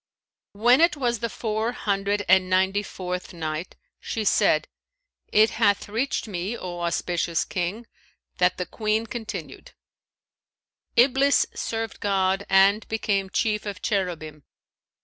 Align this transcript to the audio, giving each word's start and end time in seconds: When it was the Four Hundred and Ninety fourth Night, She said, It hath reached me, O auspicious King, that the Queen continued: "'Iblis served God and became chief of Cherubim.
When 0.53 0.81
it 0.81 0.97
was 0.97 1.19
the 1.19 1.29
Four 1.29 1.73
Hundred 1.73 2.25
and 2.27 2.49
Ninety 2.49 2.81
fourth 2.81 3.35
Night, 3.35 3.75
She 3.99 4.23
said, 4.23 4.67
It 5.31 5.51
hath 5.51 5.87
reached 5.87 6.27
me, 6.27 6.57
O 6.57 6.79
auspicious 6.79 7.45
King, 7.45 7.85
that 8.39 8.57
the 8.57 8.65
Queen 8.65 9.05
continued: 9.05 9.73
"'Iblis 10.95 11.45
served 11.53 11.99
God 11.99 12.47
and 12.49 12.87
became 12.87 13.29
chief 13.29 13.67
of 13.67 13.83
Cherubim. 13.83 14.41